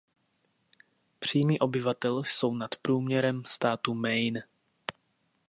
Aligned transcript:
Příjmy 1.19 1.59
obyvatel 1.59 2.23
jsou 2.23 2.55
nad 2.55 2.75
průměrem 2.75 3.43
státu 3.45 3.93
Maine. 3.93 4.43